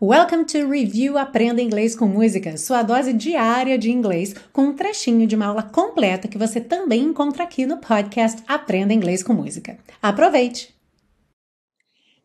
Welcome 0.00 0.44
to 0.44 0.70
Review 0.70 1.18
Aprenda 1.18 1.60
Inglês 1.60 1.96
com 1.96 2.06
Música, 2.06 2.56
sua 2.56 2.84
dose 2.84 3.12
diária 3.12 3.76
de 3.76 3.90
inglês, 3.90 4.32
com 4.52 4.66
um 4.66 4.72
trechinho 4.72 5.26
de 5.26 5.34
uma 5.34 5.46
aula 5.46 5.64
completa 5.64 6.28
que 6.28 6.38
você 6.38 6.60
também 6.60 7.02
encontra 7.02 7.42
aqui 7.42 7.66
no 7.66 7.78
podcast 7.78 8.40
Aprenda 8.46 8.94
Inglês 8.94 9.24
com 9.24 9.32
Música. 9.32 9.76
Aproveite! 10.00 10.72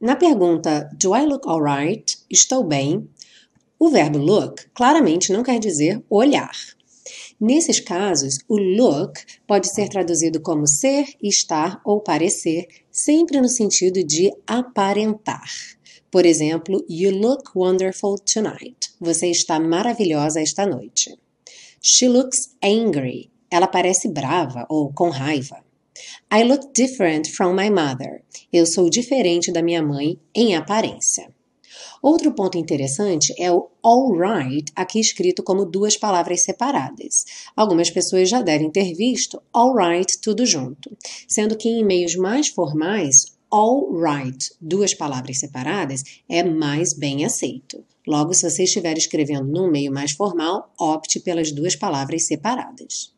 Na 0.00 0.16
pergunta 0.16 0.88
Do 0.98 1.14
I 1.14 1.26
look 1.26 1.46
alright? 1.46 2.16
Estou 2.30 2.64
bem? 2.64 3.06
O 3.78 3.90
verbo 3.90 4.16
look 4.16 4.64
claramente 4.72 5.30
não 5.30 5.42
quer 5.42 5.58
dizer 5.58 6.02
olhar. 6.08 6.56
Nesses 7.40 7.78
casos, 7.78 8.38
o 8.48 8.56
look 8.56 9.20
pode 9.46 9.72
ser 9.72 9.88
traduzido 9.88 10.40
como 10.40 10.66
ser, 10.66 11.06
estar 11.22 11.80
ou 11.84 12.00
parecer, 12.00 12.66
sempre 12.90 13.40
no 13.40 13.48
sentido 13.48 14.02
de 14.02 14.32
aparentar. 14.44 15.48
Por 16.10 16.26
exemplo, 16.26 16.84
You 16.88 17.16
look 17.16 17.50
wonderful 17.54 18.16
tonight. 18.18 18.90
Você 18.98 19.30
está 19.30 19.60
maravilhosa 19.60 20.40
esta 20.40 20.66
noite. 20.66 21.16
She 21.80 22.08
looks 22.08 22.56
angry. 22.62 23.30
Ela 23.50 23.68
parece 23.68 24.08
brava 24.08 24.66
ou 24.68 24.92
com 24.92 25.08
raiva. 25.08 25.62
I 26.32 26.42
look 26.42 26.72
different 26.74 27.28
from 27.28 27.54
my 27.54 27.70
mother. 27.70 28.22
Eu 28.52 28.66
sou 28.66 28.90
diferente 28.90 29.52
da 29.52 29.62
minha 29.62 29.82
mãe 29.82 30.18
em 30.34 30.56
aparência. 30.56 31.32
Outro 32.02 32.32
ponto 32.32 32.56
interessante 32.58 33.34
é 33.38 33.50
o 33.52 33.68
alright, 33.82 34.72
aqui 34.74 35.00
escrito 35.00 35.42
como 35.42 35.64
duas 35.64 35.96
palavras 35.96 36.42
separadas. 36.42 37.24
Algumas 37.56 37.90
pessoas 37.90 38.28
já 38.28 38.42
devem 38.42 38.70
ter 38.70 38.94
visto 38.94 39.42
alright 39.52 40.20
tudo 40.20 40.46
junto, 40.46 40.96
sendo 41.26 41.56
que 41.56 41.68
em 41.68 41.80
e-mails 41.80 42.16
mais 42.16 42.48
formais, 42.48 43.36
all 43.50 43.90
right, 43.92 44.52
duas 44.60 44.94
palavras 44.94 45.38
separadas, 45.38 46.02
é 46.28 46.42
mais 46.42 46.92
bem 46.92 47.24
aceito. 47.24 47.84
Logo, 48.06 48.32
se 48.32 48.48
você 48.48 48.64
estiver 48.64 48.96
escrevendo 48.96 49.44
num 49.44 49.70
meio 49.70 49.92
mais 49.92 50.12
formal, 50.12 50.72
opte 50.78 51.20
pelas 51.20 51.52
duas 51.52 51.76
palavras 51.76 52.26
separadas. 52.26 53.17